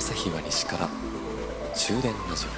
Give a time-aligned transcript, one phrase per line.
[0.00, 0.88] 石から
[1.74, 2.48] 終電ラジオ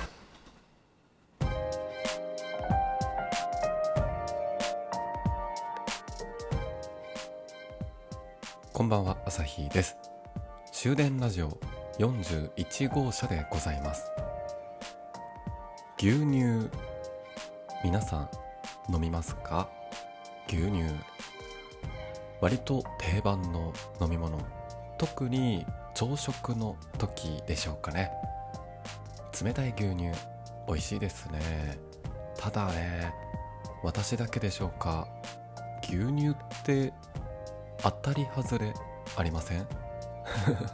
[8.73, 9.97] こんばんは朝日です。
[10.71, 11.59] 終電ラジオ
[11.99, 14.09] 41号車でございます。
[15.99, 16.71] 牛乳
[17.83, 18.31] 皆さ
[18.89, 19.69] ん飲みますか？
[20.47, 20.85] 牛乳。
[22.41, 24.39] 割と定番の飲み物。
[24.97, 28.11] 特に朝食の時でしょうかね。
[29.43, 30.11] 冷たい牛乳
[30.67, 31.41] 美味しいですね。
[32.37, 33.13] ただね
[33.83, 35.07] 私だけでしょうか。
[35.85, 36.93] 牛乳って
[37.83, 38.73] 当たり外れ
[39.17, 39.67] ありません？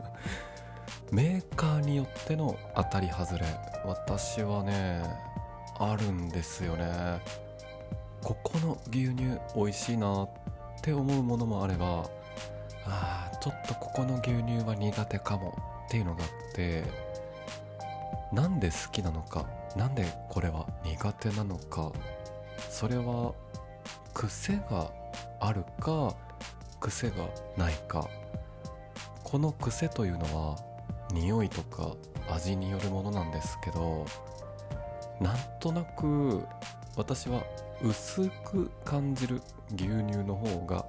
[1.10, 3.46] メーカーによっての当たり外れ
[3.84, 5.02] 私はね
[5.78, 7.20] あるんですよね。
[8.22, 10.28] ここの牛乳美味しいなっ
[10.82, 12.04] て思うものもあれば
[12.84, 16.84] あちょっとここの牛乳は苦手かもっていうのがあって
[18.30, 21.90] なんで好きなのかなんでこれは苦手なのか
[22.68, 23.32] それは
[24.12, 24.90] 癖が
[25.40, 26.14] あるか
[26.78, 28.06] 癖がないか。
[29.24, 30.58] この癖というのは
[31.12, 31.92] 匂いとか
[32.30, 34.04] 味によるものなんですけど
[35.22, 36.44] なんとなく
[36.96, 37.42] 私は
[37.82, 39.40] 薄く感じる
[39.74, 40.84] 牛乳の方が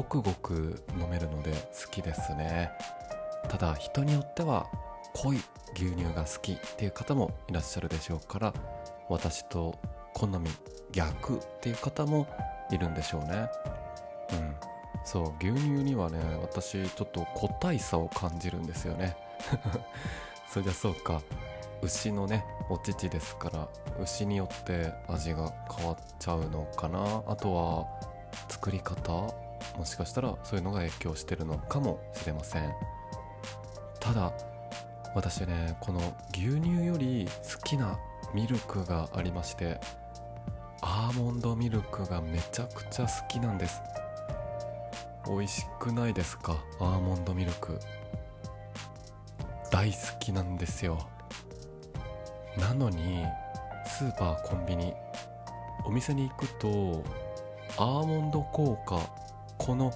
[0.00, 2.70] ごくごく飲めるので好きですね。
[3.50, 4.66] ただ人によっては
[5.12, 5.42] 濃い
[5.74, 8.54] 牛乳が好きっていう方もいらっしゃるでしょうから
[9.10, 9.78] 私と
[10.14, 10.48] 好み
[10.92, 12.26] 逆っていう方も
[12.70, 13.50] いるんでしょうね。
[14.32, 14.54] うん。
[15.04, 19.18] そう牛乳にはね私ちょっと個体差を感じるんですよね。
[20.48, 21.20] それじゃそうか。
[21.82, 23.68] 牛のねお乳ですから
[24.00, 27.22] 牛によって味が変わっちゃうのかな。
[27.26, 27.86] あとは
[28.48, 32.72] 作り方もしかしたらそういうのが影響してるのかもしれません。
[33.98, 34.32] ただ
[35.14, 36.00] 私ねこの
[36.32, 37.98] 牛乳より好きな
[38.32, 39.80] ミルクがありまして
[40.82, 43.80] アーモンドミルクがめちゃくちゃ好きなんです。
[45.26, 46.56] 美味しくないですか？
[46.78, 47.78] アーモンドミルク。
[49.70, 50.98] 大好きなんですよ。
[52.56, 53.24] なのに
[53.86, 54.94] スーパーコンビニ
[55.84, 57.04] お店に行くと
[57.76, 58.98] アーモンド効果
[59.60, 59.92] この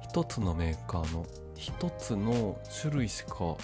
[0.00, 3.56] 一つのメーカーの一つの種類しか売っ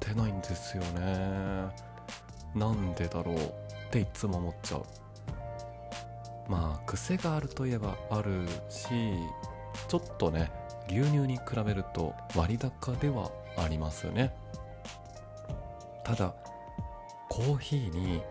[0.00, 1.68] てないんですよね。
[2.56, 3.40] なんでだろうっ
[3.92, 4.82] ていつも思っちゃう。
[6.48, 8.88] まあ癖があるといえばあるし
[9.86, 10.50] ちょっとね
[10.88, 14.34] 牛乳に比べると割高ではありますね。
[16.02, 16.34] ただ
[17.28, 18.22] コーヒーに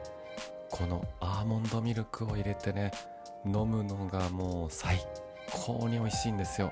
[0.70, 2.92] このアーモンドミルクを入れてね
[3.46, 4.98] 飲むのがもう最
[5.52, 6.72] 高に美味しいんですよ。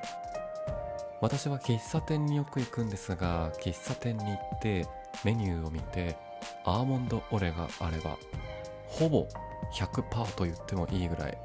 [1.21, 4.85] 私は喫茶店によく行くんですが喫茶店に行って
[5.23, 6.17] メニューを見て
[6.65, 8.17] アーモンドオレがあれば
[8.87, 9.25] ほぼ
[9.73, 11.37] 100%と言ってもいいぐらい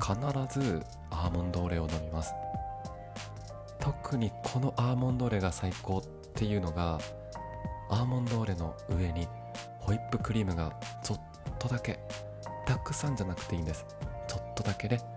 [0.00, 2.34] 必ずアーモンドオレを飲みます。
[3.78, 6.02] 特にこのアーモンドオレが最高っ
[6.34, 6.98] ていうのが
[7.90, 9.28] アーモンドオレの上に
[9.80, 10.72] ホイップクリームが
[11.02, 11.20] ちょっ
[11.58, 11.98] とだけ
[12.64, 13.84] たくさんじゃなくていいんです。
[14.26, 15.13] ちょっとだけね。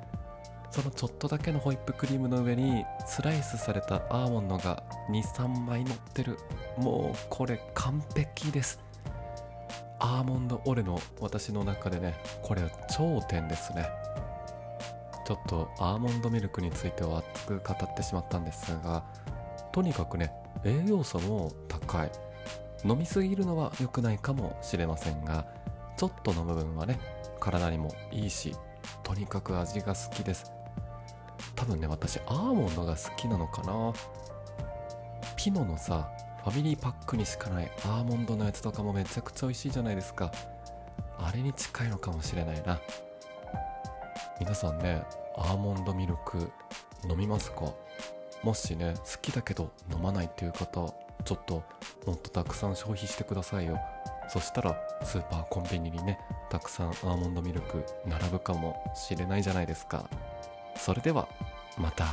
[0.78, 6.38] そのちょっとだけのホイップクリームの上にスライスされたアーモンドが23枚乗ってる。
[6.78, 8.80] もうこれ完璧です。
[9.98, 13.90] アーモンドオレの私の中でねこれは頂点ですね。
[15.26, 19.04] ちょっとアーモンドミルクについては熱く語ってしまったんですが
[19.72, 20.32] とにかくね
[20.64, 22.12] 栄養素も高い。
[22.86, 25.48] 飲みすぎるのは良くないかもしれませんが
[25.98, 27.00] ちょっとの部分はね
[27.40, 28.56] 体にもいいし
[29.02, 30.52] とにかく味が好きです。
[31.58, 33.92] 多分ね私アーモンドが好きなのかな。
[35.36, 36.10] ピノのさ
[36.44, 40.32] ファミリーパックにしかないアーモンドのやつとかもめちゃくちゃ美味しいじゃないですか。
[41.20, 42.80] あれに近いのかもしれないな。
[44.40, 45.04] 皆さんね
[45.36, 46.50] アーモンドミルク
[47.10, 47.74] 飲みますか？
[48.44, 50.94] もしね好きだけど飲まないっていう方
[51.26, 51.64] ちょっと
[52.06, 53.78] もっとたくさん消費してくださいよ。
[54.30, 56.20] そしたらスーパーコンビニにね
[56.50, 60.10] たくさんアーモンドミルク並ぶかもしれないじゃないですか。
[60.78, 61.28] それでは
[61.78, 62.06] また。